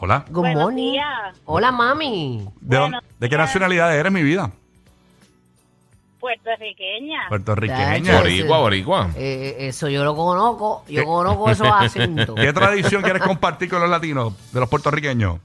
Hola. 0.00 0.24
Good 0.28 0.40
Buenos 0.40 0.62
morning. 0.62 0.92
días. 0.92 1.06
Hola, 1.44 1.72
mami. 1.72 2.48
¿De, 2.60 2.78
Buenos 2.78 3.00
dónde- 3.02 3.14
¿de 3.18 3.28
qué 3.28 3.36
nacionalidad 3.36 3.96
eres, 3.96 4.12
mi 4.12 4.22
vida? 4.22 4.50
Puertorriqueña. 6.20 7.28
Puertorriqueña. 7.28 8.18
Boricua, 8.18 8.58
boricua. 8.58 9.10
Eh, 9.16 9.56
eso 9.60 9.88
yo 9.88 10.02
lo 10.04 10.16
conozco. 10.16 10.84
Yo 10.88 11.02
¿Qué? 11.02 11.06
conozco 11.06 11.50
esos 11.50 11.68
acentos. 11.72 12.34
¿Qué 12.34 12.52
tradición 12.52 13.02
quieres 13.02 13.22
compartir 13.22 13.68
con 13.70 13.80
los 13.80 13.88
latinos, 13.88 14.34
de 14.52 14.60
los 14.60 14.68
puertorriqueños? 14.68 15.38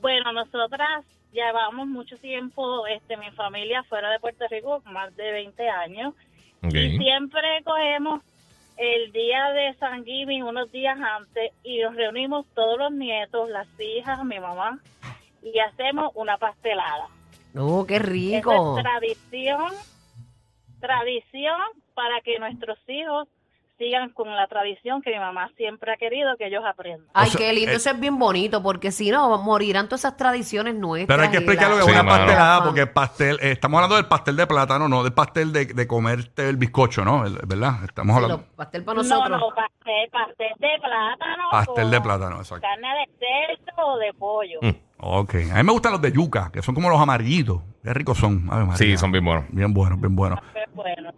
Bueno, 0.00 0.32
nosotras 0.32 1.04
llevamos 1.32 1.86
mucho 1.86 2.16
tiempo, 2.18 2.86
este, 2.86 3.16
mi 3.16 3.30
familia 3.32 3.82
fuera 3.84 4.10
de 4.10 4.18
Puerto 4.18 4.46
Rico, 4.50 4.82
más 4.86 5.14
de 5.16 5.30
20 5.32 5.68
años, 5.68 6.14
y 6.62 6.98
siempre 6.98 7.62
cogemos 7.64 8.22
el 8.76 9.12
día 9.12 9.50
de 9.50 9.74
San 9.74 10.04
Giving 10.04 10.42
unos 10.42 10.72
días 10.72 10.98
antes 10.98 11.52
y 11.62 11.80
nos 11.80 11.94
reunimos 11.94 12.46
todos 12.54 12.78
los 12.78 12.92
nietos, 12.92 13.50
las 13.50 13.68
hijas, 13.78 14.24
mi 14.24 14.40
mamá, 14.40 14.80
y 15.42 15.58
hacemos 15.58 16.12
una 16.14 16.38
pastelada. 16.38 17.08
Oh, 17.56 17.84
qué 17.86 17.96
Esa 17.96 18.06
rico. 18.06 18.78
es 18.78 18.84
tradición, 18.84 19.72
tradición 20.80 21.60
para 21.94 22.20
que 22.22 22.38
nuestros 22.38 22.78
hijos 22.88 23.28
sigan 23.80 24.10
con 24.10 24.28
la 24.36 24.46
tradición 24.46 25.00
que 25.00 25.10
mi 25.10 25.18
mamá 25.18 25.50
siempre 25.56 25.90
ha 25.92 25.96
querido 25.96 26.36
que 26.36 26.46
ellos 26.48 26.62
aprendan. 26.68 27.08
Ay, 27.14 27.28
O 27.28 27.30
sea, 27.32 27.38
qué 27.40 27.52
lindo, 27.54 27.72
eh, 27.72 27.76
eso 27.76 27.88
es 27.90 27.98
bien 27.98 28.18
bonito, 28.18 28.62
porque 28.62 28.92
si 28.92 29.10
no, 29.10 29.38
morirán 29.38 29.86
todas 29.88 30.02
esas 30.02 30.18
tradiciones 30.18 30.74
nuestras. 30.74 31.06
Pero 31.16 31.22
hay 31.22 31.30
que 31.30 31.38
explicar 31.38 31.70
lo 31.70 31.76
que 31.76 31.80
es 31.80 31.86
Sí, 31.86 31.92
una 31.92 32.02
mano. 32.02 32.18
pastelada, 32.26 32.62
porque 32.64 32.86
pastel, 32.86 33.38
eh, 33.40 33.52
estamos 33.52 33.78
hablando 33.78 33.96
del 33.96 34.04
pastel 34.06 34.36
de 34.36 34.46
plátano, 34.46 34.86
no 34.88 35.02
del 35.02 35.14
pastel 35.14 35.50
de, 35.52 35.64
de 35.64 35.86
comerte 35.86 36.46
el 36.48 36.58
bizcocho, 36.58 37.04
¿no? 37.06 37.24
El- 37.24 37.38
¿Verdad? 37.46 37.82
Estamos 37.84 38.14
Sí, 38.16 38.22
hablando. 38.22 38.44
lo- 38.46 38.56
pastel 38.56 38.84
para 38.84 38.96
No, 38.96 39.02
nosotros. 39.02 39.40
no, 39.40 39.48
pastel, 39.54 40.10
pastel 40.12 40.52
de 40.58 40.68
plátano. 40.82 41.42
Pastel 41.50 41.90
de 41.90 42.00
plátano, 42.02 42.36
exacto. 42.36 42.66
Carne 42.68 42.88
de 42.88 43.56
cerdo 43.56 43.86
o 43.86 43.96
de 43.98 44.12
pollo. 44.12 44.58
Mm. 44.60 44.70
Ok. 44.98 45.34
A 45.52 45.56
mí 45.56 45.62
me 45.64 45.72
gustan 45.72 45.92
los 45.92 46.02
de 46.02 46.12
yuca, 46.12 46.50
que 46.52 46.60
son 46.60 46.74
como 46.74 46.90
los 46.90 47.00
amarillitos. 47.00 47.62
Qué 47.82 47.94
ricos 47.94 48.18
son. 48.18 48.46
Sí, 48.76 48.98
son 48.98 49.10
bien 49.10 49.24
buenos. 49.24 49.44
Bien 49.48 49.72
buenos, 49.72 49.98
bien 49.98 50.14
buenos. 50.14 50.38
Qué 50.52 50.64
bueno. 50.74 51.10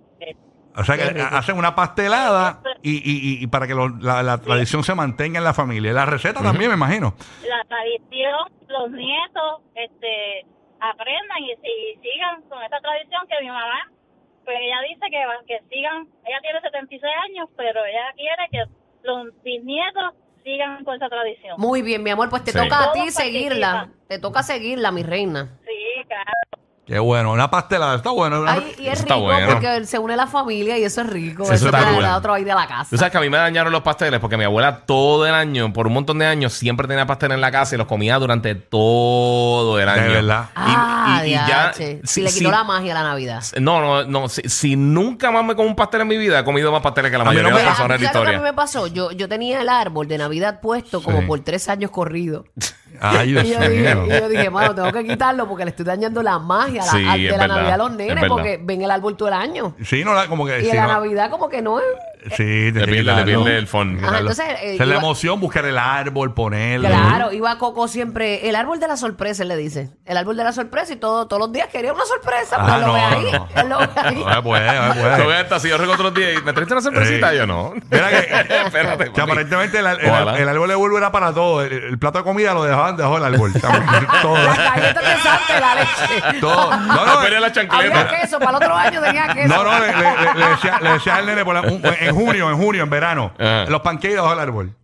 O 0.77 0.85
sea 0.85 0.97
que 0.97 1.21
hacen 1.21 1.57
una 1.59 1.75
pastelada 1.75 2.61
y, 2.83 2.93
y- 2.93 3.01
y- 3.41 3.43
y 3.45 3.47
para 3.47 3.67
que 3.67 3.75
lo- 3.75 3.89
la, 3.89 4.23
la 4.23 4.39
tradición 4.41 4.83
se 4.85 4.95
mantenga 4.95 5.39
en 5.39 5.45
la 5.45 5.53
familia. 5.55 5.93
La 5.93 6.07
receta 6.07 6.43
también, 6.43 6.71
me 6.71 6.77
imagino. 6.77 7.15
La 7.47 7.63
tradición, 7.69 8.53
los 8.69 8.91
nietos 8.91 9.61
este, 9.75 10.47
aprendan 10.81 11.39
y, 11.41 11.53
y 11.53 11.97
sigan 12.01 12.43
con 12.49 12.63
esa 12.63 12.79
tradición 12.81 13.23
que 13.29 13.37
mi 13.45 13.49
mamá, 13.49 13.91
pues 14.45 14.57
ella 14.61 14.81
dice 14.89 15.07
que, 15.11 15.27
va- 15.27 15.45
que 15.47 15.59
sigan, 15.71 16.07
ella 16.27 16.39
tiene 16.41 16.61
76 16.63 17.13
años, 17.29 17.49
pero 17.57 17.85
ella 17.85 18.13
quiere 18.17 18.49
que 18.51 18.65
los 19.07 19.29
bisnietos 19.45 20.15
sigan 20.43 20.83
con 20.85 20.97
esa 20.97 21.09
tradición. 21.09 21.55
Muy 21.59 21.83
bien, 21.83 22.03
mi 22.03 22.11
amor, 22.11 22.29
pues 22.31 22.43
te 22.45 22.51
Sí. 22.53 22.59
toca 22.59 22.85
a 22.85 22.93
ti 22.93 23.01
Todos 23.01 23.15
seguirla. 23.15 23.73
participan. 23.73 24.09
Te 24.09 24.19
toca 24.19 24.43
seguirla, 24.43 24.91
mi 24.91 25.03
reina. 25.03 25.59
Sí, 25.65 26.03
claro. 26.09 26.62
Qué 26.85 26.99
bueno. 26.99 27.31
Una 27.33 27.49
pastelada, 27.49 27.95
está 27.95 28.11
bueno. 28.11 28.41
Una- 28.43 28.55
Ay, 28.55 28.75
y 28.77 28.87
es 28.89 29.01
está 29.01 29.15
rico 29.15 29.27
bueno. 29.27 29.47
porque 29.53 29.85
se 29.87 29.99
une 30.01 30.17
la 30.17 30.27
familia 30.27 30.77
y 30.79 30.83
eso 30.85 31.01
es 31.03 31.07
rico. 31.07 31.45
Sí, 31.45 31.55
eso 31.55 31.67
eso 31.69 31.77
está 31.77 31.89
te 31.89 31.95
cool. 31.95 32.03
da 32.03 32.17
otro 32.17 32.35
ahí 32.35 32.43
de 32.43 32.53
la 32.55 32.67
casa. 32.67 32.91
Tú 32.91 32.97
sabes 32.99 33.13
que 33.13 33.19
a 33.19 33.21
mí 33.21 33.31
me 33.31 33.39
dañaron 33.39 33.73
los 33.73 33.83
pasteles 33.83 34.19
porque 34.19 34.37
mi 34.37 34.43
abuela 34.45 34.79
todo 34.85 35.25
el 35.27 35.33
año, 35.33 35.73
por 35.73 35.87
un 35.87 35.93
montón 35.93 36.19
de 36.19 36.27
años, 36.27 36.53
siempre 36.53 36.89
tenía 36.89 37.07
pastel 37.07 37.31
en 37.33 37.41
la 37.41 37.53
casa 37.53 37.77
y 37.77 37.79
los 37.79 37.87
comía 37.87 38.19
durante 38.19 38.57
todo 38.57 39.79
el 39.79 39.89
año. 39.89 40.11
verdad. 40.13 40.47
Y- 40.57 40.59
Ah, 41.05 41.23
y, 41.25 41.29
y 41.29 41.31
ya. 41.33 41.47
diache. 41.47 42.01
Si, 42.05 42.21
le 42.21 42.29
quitó 42.31 42.39
si- 42.47 42.51
la 42.51 42.65
magia 42.65 42.93
a 42.93 43.03
la 43.03 43.09
Navidad. 43.11 43.43
No, 43.61 43.81
no, 43.81 44.05
no. 44.05 44.29
Si, 44.29 44.43
si 44.49 44.75
nunca 44.77 45.31
más 45.31 45.45
me 45.45 45.55
como 45.55 45.69
un 45.69 45.77
pastel 45.77 46.01
en 46.01 46.09
mi 46.09 46.17
vida, 46.19 46.41
he 46.41 46.45
comido 46.45 46.73
más 46.73 46.83
pasteles 46.83 47.11
que 47.13 47.17
la 47.19 47.23
A 47.25 47.31
mí 47.31 47.37
no 47.37 47.43
mayoría 47.43 47.55
me- 47.55 47.61
de 47.61 47.65
las 47.67 47.75
personas 47.77 47.89
¿Sabes 48.01 48.01
de 48.01 48.07
la 48.07 48.13
lo 48.13 48.13
que 48.13 48.19
a 48.19 48.23
mí 48.23 48.35
historia. 48.37 48.53
me 48.53 48.57
pasó? 48.57 48.87
Yo, 48.89 49.13
yo 49.13 49.29
tenía 49.29 49.61
el 49.63 49.69
árbol 49.69 50.09
de 50.09 50.19
Navidad 50.19 50.61
puesto 50.61 51.01
como 51.03 51.21
Sí. 51.21 51.27
por 51.27 51.41
tres 51.41 51.69
años 51.69 51.93
corrido. 51.93 52.45
Ay, 53.05 53.33
Dios 53.33 53.45
Y 53.45 53.49
yo, 53.51 53.59
dije, 53.59 53.95
mío. 53.97 54.07
y 54.07 54.11
yo 54.21 54.29
dije, 54.29 54.49
mano, 54.51 54.75
tengo 54.75 54.93
que 54.93 55.05
quitarlo 55.05 55.49
porque 55.49 55.65
le 55.65 55.71
estoy 55.71 55.85
dañando 55.85 56.23
la 56.23 56.39
magia 56.39 56.85
la- 56.85 56.91
Sí, 56.93 56.99
de 57.05 57.27
es 57.27 57.33
la 57.33 57.39
verdad, 57.39 57.49
Navidad 57.57 57.73
a 57.75 57.77
los 57.79 57.91
es 57.91 57.97
nenes 57.97 58.15
verdad. 58.15 58.29
porque 58.29 58.61
ven 58.63 58.83
el 58.83 58.91
árbol 58.91 59.17
todo 59.17 59.29
el 59.29 59.35
año. 59.35 59.75
Sí, 59.85 60.05
no, 60.05 60.15
la- 60.15 60.29
como 60.29 60.47
que. 60.47 60.63
Y 60.63 60.71
en 60.71 60.77
la 60.77 60.87
no. 60.87 60.93
Navidad 60.95 61.31
como 61.31 61.49
que 61.49 61.61
no 61.63 61.79
es... 61.81 61.85
Sí, 62.37 62.71
Le 62.73 62.87
pierde, 62.87 63.15
le 63.17 63.25
pierde 63.25 63.59
el 63.59 63.67
fondo. 63.67 64.07
Ajá, 64.07 64.19
entonces, 64.21 64.47
eh, 64.63 64.75
es 64.75 64.79
la 64.79 64.87
iba- 64.87 64.97
emoción, 64.99 65.41
buscar 65.41 65.65
el 65.65 65.77
árbol, 65.79 66.35
ponerlo. 66.35 66.89
Claro, 66.89 67.33
iba 67.33 67.59
Coco 67.59 67.89
siempre, 67.89 68.49
el 68.49 68.57
árbol 68.57 68.79
de 68.81 68.89
la 68.89 68.97
sorpresa, 68.97 69.43
él 69.43 69.49
le 69.49 69.57
dice. 69.57 69.91
El 70.07 70.17
árbol 70.17 70.37
de 70.37 70.45
la 70.45 70.53
sorpresa 70.53 70.93
y 70.93 70.97
todo, 70.97 71.27
todos 71.27 71.41
los 71.41 71.53
días 71.53 71.69
quería 71.69 71.93
una 71.93 72.05
sorpresa. 72.05 72.57
Ah, 72.59 72.65
pues 72.69 72.81
lo 72.81 72.87
no, 72.87 72.93
ve 72.95 73.01
ahí. 73.01 73.33
no. 73.33 73.49
Él 73.63 73.69
lo 73.69 73.79
ve 73.79 73.89
ahí. 73.97 74.15
No, 74.15 74.43
pues, 74.43 74.63
no, 74.63 74.95
pues. 75.03 75.19
Yo 75.19 75.25
voy 75.25 75.35
hasta 75.35 75.61
si 75.61 75.69
yo 75.69 75.79
rego 75.79 75.93
otros 75.93 76.15
días 76.15 76.33
y 76.39 76.43
me 76.45 76.53
trajiste 76.53 76.75
una 76.75 76.83
sorpresita, 76.83 77.31
Sí. 77.31 77.37
yo 77.37 77.47
no. 77.47 77.73
Mira 77.91 78.09
que, 78.11 78.17
Espérate, 78.67 79.13
que 79.13 79.21
aparentemente 79.21 79.79
el, 79.79 79.87
el- 79.87 80.11
Ojalá. 80.11 80.39
el 80.39 80.49
árbol 80.49 80.69
de 80.69 80.75
bulbo 80.75 80.99
era 80.99 81.11
para 81.13 81.33
todo. 81.33 81.63
El, 81.63 81.73
el 81.73 81.99
plato 81.99 82.19
de 82.19 82.25
comida 82.25 82.55
lo 82.55 82.65
dejaban 82.65 82.97
debajo 82.97 83.17
del 83.21 83.35
árbol. 83.35 83.53
todo. 84.23 84.35
Las 84.37 84.57
galletas 84.59 85.03
de 85.05 85.23
Santa 85.23 85.57
y 85.57 85.61
la 85.61 85.75
leche. 85.75 86.41
todo. 86.41 86.77
No, 86.77 87.07
no, 87.07 87.21
quería 87.21 87.41
la 87.41 87.53
chancleta. 87.53 88.01
Había 88.01 88.21
queso, 88.21 88.39
para 88.39 88.51
el 88.51 88.57
otro 88.57 88.75
año 88.75 89.01
tenía 89.03 89.35
queso. 89.35 89.49
no, 89.49 89.65
no, 89.65 89.79
le, 89.81 89.87
le- 89.87 89.93
le- 89.97 90.35
le 90.41 90.49
decía, 90.51 90.79
le 90.81 90.91
decía 90.93 91.17
al 91.17 91.27
nene 91.27 91.45
por 91.45 91.55
la- 91.55 91.61
un- 91.63 91.83
en 92.01 92.12
junio, 92.13 92.51
en 92.51 92.57
junio, 92.57 92.83
en 92.85 92.91
verano, 92.91 93.33
Ajá. 93.39 93.65
los 93.67 93.81
pancakes 93.81 94.15
debajo 94.15 94.31
del 94.31 94.41
árbol. 94.41 94.75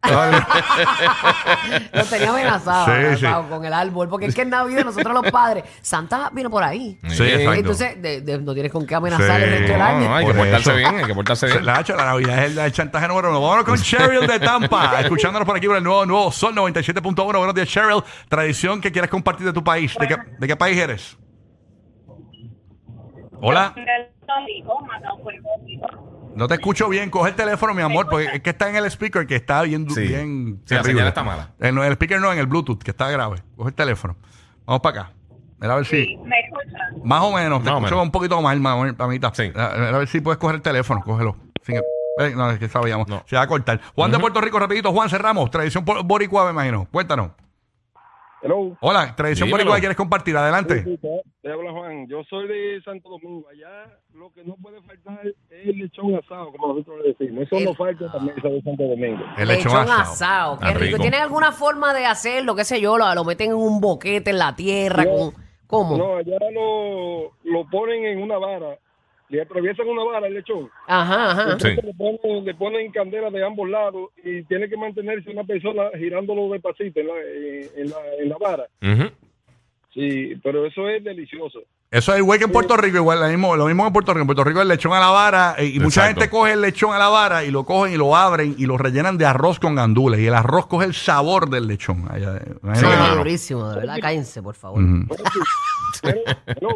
Lo 1.92 2.04
tenía 2.04 2.30
amenazado, 2.30 2.84
Sí, 2.86 2.90
amenazado 2.92 3.42
sí. 3.44 3.48
con 3.50 3.64
el 3.64 3.72
árbol. 3.72 4.08
Porque 4.08 4.26
es 4.26 4.34
que 4.34 4.42
en 4.42 4.50
Navidad 4.50 4.84
nosotros 4.84 5.14
los 5.22 5.30
padres, 5.30 5.64
Santa 5.80 6.30
vino 6.32 6.50
por 6.50 6.62
ahí. 6.62 6.98
Sí, 7.08 7.22
exacto. 7.24 7.52
Entonces, 7.54 8.02
de- 8.02 8.20
de- 8.20 8.38
no 8.40 8.54
tienes 8.54 8.72
con 8.72 8.86
qué 8.86 8.94
amenazar 8.94 9.38
Sí. 9.38 9.44
el 9.44 9.50
resto 9.50 9.68
del 9.72 9.78
No, 9.78 9.84
año. 9.84 10.08
no, 10.08 10.16
hay 10.16 10.26
que 10.26 10.32
Por 10.32 10.40
portarse 10.42 10.70
eso. 10.70 10.76
bien, 10.78 10.96
hay 10.96 11.04
que 11.04 11.14
portarse 11.14 11.46
bien. 11.46 11.66
La, 11.66 11.84
la 11.86 12.04
Navidad 12.04 12.44
es 12.44 12.50
el, 12.52 12.58
el 12.58 12.72
chantaje 12.72 13.08
número 13.08 13.30
uno. 13.30 13.40
Vámonos 13.40 13.64
con 13.64 13.76
Cheryl 13.78 14.26
de 14.26 14.40
Tampa, 14.40 15.00
escuchándonos 15.00 15.46
por 15.46 15.56
aquí 15.56 15.66
por 15.66 15.76
el 15.76 15.84
nuevo, 15.84 16.06
nuevo 16.06 16.32
Sol 16.32 16.54
97.1. 16.54 17.38
Buenos 17.38 17.54
días, 17.54 17.68
Cheryl. 17.68 18.02
Tradición 18.28 18.80
que 18.80 18.90
quieres 18.92 19.10
compartir 19.10 19.46
de 19.46 19.52
tu 19.52 19.62
país. 19.64 19.94
¿De 19.98 20.06
qué, 20.08 20.16
de 20.38 20.46
qué 20.46 20.56
país 20.56 20.76
eres? 20.78 21.16
Hola. 23.40 23.72
No 26.38 26.48
te 26.48 26.54
escucho 26.54 26.88
bien. 26.88 27.10
Coge 27.10 27.30
el 27.30 27.34
teléfono, 27.36 27.74
mi 27.74 27.82
amor, 27.82 28.08
porque 28.08 28.26
es 28.34 28.40
que 28.42 28.50
está 28.50 28.68
en 28.70 28.76
el 28.76 28.84
speaker 28.86 29.26
que 29.26 29.36
está 29.36 29.62
bien. 29.62 29.88
Sí. 29.90 30.02
bien 30.06 30.62
Sí, 30.64 30.74
la 30.74 30.80
terrible. 30.82 30.92
señal 31.00 31.08
está 31.08 31.22
mala. 31.24 31.50
En 31.60 31.76
el 31.78 31.92
speaker 31.92 32.20
no, 32.20 32.32
en 32.32 32.38
el 32.38 32.46
Bluetooth, 32.46 32.82
que 32.82 32.90
está 32.92 33.10
grave. 33.10 33.42
Coge 33.56 33.68
el 33.70 33.74
teléfono. 33.74 34.16
Vamos 34.64 34.80
para 34.80 35.00
acá. 35.02 35.12
Mira 35.60 35.72
a 35.74 35.76
ver 35.76 35.86
si. 35.86 36.16
¿Me 36.24 36.36
escuchas? 36.40 37.04
Más 37.04 37.22
o 37.22 37.32
menos. 37.32 37.58
Te 37.62 37.64
Más 37.64 37.74
o 37.74 37.76
escucho 37.78 37.94
menos. 37.94 38.02
un 38.06 38.10
poquito 38.12 38.40
mal, 38.40 38.60
más 38.60 38.94
a 38.98 39.06
mitad. 39.08 39.34
Sí. 39.34 39.50
A, 39.54 39.64
a 39.66 39.98
ver 39.98 40.06
si 40.08 40.20
puedes 40.20 40.38
coger 40.38 40.56
el 40.56 40.62
teléfono. 40.62 41.00
Cógelo. 41.04 41.36
Sin 41.62 41.76
el- 41.76 41.82
eh, 42.20 42.32
no, 42.34 42.50
es 42.50 42.58
que 42.58 42.68
sabíamos. 42.68 43.06
No. 43.08 43.22
Se 43.26 43.36
va 43.36 43.42
a 43.42 43.46
cortar. 43.46 43.80
Juan 43.94 44.10
de 44.10 44.18
Puerto 44.18 44.40
Rico, 44.40 44.58
rapidito. 44.58 44.92
Juan 44.92 45.08
Cerramos. 45.08 45.50
Tradición 45.50 45.84
por- 45.84 46.02
boricua, 46.04 46.44
me 46.46 46.50
imagino. 46.50 46.86
Cuéntanos. 46.90 47.30
Hello. 48.40 48.76
Hola. 48.80 49.14
Tradición 49.16 49.50
boricua 49.50 49.74
que 49.74 49.80
quieres 49.80 49.96
compartir. 49.96 50.36
Adelante. 50.36 50.84
Sí, 50.84 50.96
te- 50.98 51.22
Te 51.42 51.52
habla 51.52 51.72
Juan. 51.72 52.06
Yo 52.08 52.22
soy 52.30 52.46
de 52.46 52.80
Santo 52.84 53.08
Domingo. 53.08 53.48
Allá 53.48 53.92
lo 54.14 54.30
que 54.32 54.44
no 54.44 54.54
puede 54.62 54.80
faltar 54.82 55.26
es 55.26 55.34
el 55.50 55.76
lechón 55.78 56.14
asado, 56.14 56.52
como 56.52 56.68
nosotros 56.74 56.98
le 57.02 57.14
decimos. 57.14 57.44
Eso 57.44 57.56
El- 57.56 57.64
no 57.64 57.74
falta 57.74 58.12
también 58.12 58.38
eso 58.38 58.48
de 58.48 58.62
Santo 58.62 58.82
Domingo. 58.84 59.24
El 59.36 59.48
lechón 59.48 59.76
asado. 59.90 60.58
Qué 60.58 60.66
Ah, 60.66 60.70
rico. 60.74 60.80
rico. 60.84 60.98
¿Tienen 60.98 61.20
alguna 61.22 61.50
forma 61.52 61.92
de 61.94 62.06
hacerlo? 62.06 62.54
¿Qué 62.54 62.64
sé 62.64 62.80
yo? 62.80 62.96
Lo, 62.96 63.12
lo 63.14 63.24
meten 63.24 63.50
en 63.50 63.56
un 63.56 63.80
boquete 63.80 64.30
en 64.30 64.38
la 64.38 64.54
tierra. 64.54 65.04
No. 65.04 65.10
con- 65.32 65.48
¿Cómo? 65.66 65.98
No, 65.98 66.16
allá 66.16 66.38
lo, 66.50 67.32
lo 67.44 67.66
ponen 67.70 68.02
en 68.06 68.22
una 68.22 68.38
vara. 68.38 68.78
Le 69.30 69.42
atraviesan 69.42 69.86
una 69.86 70.04
vara 70.04 70.26
el 70.26 70.34
lechón. 70.34 70.70
Ajá, 70.86 71.30
ajá. 71.32 71.58
Sí. 71.60 71.68
Le, 71.82 71.92
ponen, 71.94 72.44
le 72.44 72.54
ponen 72.54 72.90
candela 72.92 73.30
de 73.30 73.44
ambos 73.44 73.68
lados 73.68 74.10
y 74.24 74.42
tiene 74.44 74.68
que 74.68 74.76
mantenerse 74.76 75.30
una 75.30 75.44
persona 75.44 75.84
girándolo 75.98 76.48
despacito 76.50 77.00
en 77.00 77.06
la, 77.08 77.12
en, 77.76 77.90
la, 77.90 77.96
en 78.20 78.28
la 78.28 78.36
vara. 78.38 78.66
Sí, 79.92 80.34
pero 80.42 80.64
eso 80.66 80.88
es 80.88 81.02
delicioso. 81.02 81.60
Eso 81.90 82.12
es 82.12 82.18
igual 82.18 82.38
que 82.38 82.44
en 82.44 82.52
Puerto 82.52 82.76
Rico, 82.76 82.98
igual, 82.98 83.18
lo 83.20 83.28
mismo, 83.28 83.56
lo 83.56 83.64
mismo 83.66 83.82
que 83.82 83.86
en 83.88 83.92
Puerto 83.94 84.12
Rico. 84.12 84.20
En 84.20 84.26
Puerto 84.26 84.44
Rico 84.44 84.60
el 84.60 84.68
lechón 84.68 84.92
a 84.92 85.00
la 85.00 85.08
vara 85.08 85.54
eh, 85.58 85.64
y 85.66 85.80
mucha 85.80 86.06
gente 86.06 86.28
coge 86.28 86.52
el 86.52 86.60
lechón 86.60 86.92
a 86.94 86.98
la 86.98 87.08
vara 87.08 87.44
y 87.44 87.50
lo 87.50 87.64
cogen 87.64 87.94
y 87.94 87.96
lo 87.96 88.14
abren 88.14 88.54
y 88.58 88.66
lo 88.66 88.76
rellenan 88.76 89.16
de 89.16 89.24
arroz 89.24 89.58
con 89.58 89.74
gandules 89.74 90.20
y 90.20 90.26
el 90.26 90.34
arroz 90.34 90.66
coge 90.66 90.84
el 90.84 90.92
sabor 90.94 91.48
del 91.48 91.66
lechón. 91.66 92.06
Allá, 92.10 92.38
Sí, 92.40 92.84
hermano. 92.84 93.16
durísimo, 93.16 93.68
de 93.70 93.76
verdad. 93.80 93.96
Cállense, 94.00 94.42
por 94.42 94.54
favor. 94.54 94.82
Pero. 96.02 96.20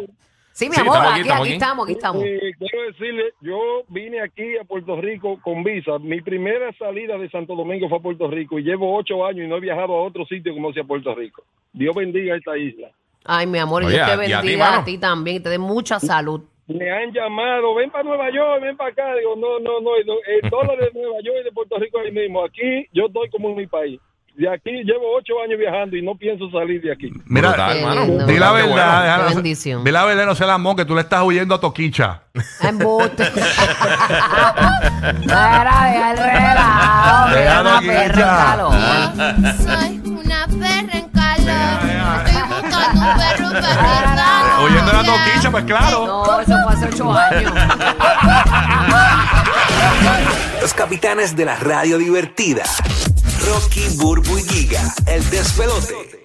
Sí, 0.53 0.69
mi 0.69 0.75
Sí, 0.75 0.81
amor, 0.81 0.97
estamos 0.97 1.11
aquí, 1.13 1.19
aquí, 1.21 1.29
estamos 1.29 1.43
aquí 1.43 1.53
estamos, 1.53 1.83
aquí 1.85 1.93
estamos. 1.93 2.23
Eh, 2.25 2.51
quiero 2.59 2.83
decirle, 2.85 3.33
yo 3.41 3.57
vine 3.87 4.21
aquí 4.21 4.55
a 4.57 4.63
Puerto 4.63 5.01
Rico 5.01 5.39
con 5.41 5.63
visa. 5.63 5.97
Mi 5.97 6.21
primera 6.21 6.71
salida 6.73 7.17
de 7.17 7.27
Santo 7.31 7.55
Domingo 7.55 7.89
fue 7.89 7.97
a 7.97 8.01
Puerto 8.01 8.27
Rico 8.27 8.59
y 8.59 8.63
llevo 8.63 8.95
ocho 8.95 9.25
años 9.25 9.45
y 9.45 9.47
no 9.47 9.57
he 9.57 9.61
viajado 9.61 9.93
a 9.95 10.03
otro 10.03 10.25
sitio 10.25 10.53
como 10.53 10.71
sea 10.71 10.83
Puerto 10.83 11.15
Rico. 11.15 11.43
Dios 11.73 11.95
bendiga 11.95 12.35
esta 12.35 12.55
isla. 12.55 12.91
Ay, 13.25 13.47
mi 13.47 13.57
amor, 13.57 13.83
Oye, 13.83 13.95
Dios 13.95 14.05
te 14.05 14.11
y 14.29 14.31
a 14.31 14.41
ti, 14.41 14.47
bendiga 14.47 14.77
a 14.77 14.85
ti 14.85 14.97
también, 14.99 15.41
te 15.41 15.49
dé 15.49 15.57
mucha 15.57 15.99
salud. 15.99 16.41
Me 16.67 16.91
han 16.91 17.11
llamado, 17.11 17.73
ven 17.73 17.89
para 17.89 18.03
Nueva 18.03 18.29
York, 18.31 18.61
ven 18.61 18.77
para 18.77 18.91
acá. 18.91 19.15
Digo, 19.15 19.35
no, 19.35 19.59
no, 19.59 19.81
no, 19.81 19.91
no, 20.05 20.13
el 20.27 20.49
dólar 20.51 20.77
de 20.77 20.91
Nueva 20.93 21.19
York 21.23 21.37
y 21.41 21.43
de 21.45 21.51
Puerto 21.51 21.79
Rico 21.79 21.99
ahí 21.99 22.11
mismo. 22.11 22.45
Aquí 22.45 22.87
yo 22.93 23.07
estoy 23.07 23.27
como 23.31 23.49
en 23.49 23.55
mi 23.55 23.65
país. 23.65 23.99
De 24.35 24.49
aquí 24.49 24.71
llevo 24.83 25.15
ocho 25.15 25.33
años 25.45 25.59
viajando 25.59 25.95
y 25.95 26.01
no 26.01 26.15
pienso 26.15 26.49
salir 26.49 26.81
de 26.81 26.91
aquí. 26.91 27.11
Mira, 27.25 27.49
Brutal, 27.49 27.77
hermano. 27.77 28.05
lindo. 28.05 28.25
di 28.25 28.39
la 28.39 28.51
verdad, 28.51 29.17
bueno. 29.19 29.35
bendición. 29.35 29.83
di 29.83 29.91
la 29.91 30.05
verdad, 30.05 30.25
no 30.25 30.33
se 30.33 30.45
la 30.47 30.57
mon, 30.57 30.75
que 30.75 30.85
tú 30.85 30.95
le 30.95 31.01
estás 31.01 31.21
huyendo 31.21 31.53
a 31.53 31.59
Toquicha. 31.59 32.23
Embuste. 32.61 33.25
Para 35.27 35.85
deja 35.85 36.11
el 36.11 36.17
relajo, 36.17 37.29
Déjalo 37.29 37.69
una 37.69 37.81
perra 37.81 38.03
en 38.03 38.11
calor. 38.21 38.73
Soy 39.57 40.01
una 40.07 40.47
perra 40.47 40.97
en 40.97 41.09
calor. 41.09 42.25
Estoy 42.25 42.41
buscando 42.49 43.47
un 43.49 43.53
perro. 43.53 44.63
Huyendo 44.65 44.91
a 44.91 44.93
la 44.93 45.03
Toquicha, 45.03 45.51
pues 45.51 45.63
claro. 45.65 46.07
No, 46.07 46.39
eso 46.39 46.57
fue 46.63 46.73
hace 46.73 46.85
ocho 46.87 47.13
años. 47.13 47.51
Los 50.59 50.73
capitanes 50.73 51.35
de 51.35 51.45
la 51.45 51.55
radio 51.57 51.99
divertida. 51.99 52.63
Rocky, 53.45 53.87
Burbu 53.97 54.37
y 54.37 54.43
Giga, 54.43 54.95
el 55.07 55.29
despelote. 55.29 56.22